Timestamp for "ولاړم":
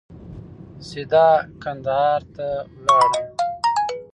2.73-3.25